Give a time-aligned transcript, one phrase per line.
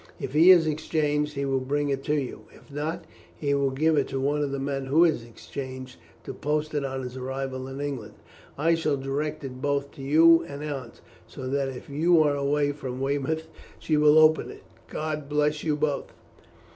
[0.19, 3.05] If he is exchanged, he will bring it to you; if not,
[3.35, 6.83] he will give it to one of the men who is exchanged to post it
[6.83, 8.15] on his arrival in England.
[8.57, 12.71] I shall direct it both to you and Aunt, so that if you are away
[12.71, 14.63] from Weymouth she will open it.
[14.87, 16.11] God bless you both."